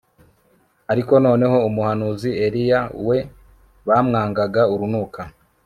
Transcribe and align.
ariko 0.91 1.13
noneho 1.25 1.57
umuhanuzi 1.67 2.29
Eliya 2.45 2.81
we 3.07 3.17
bamwangaga 3.87 4.61
urunuka 4.73 5.21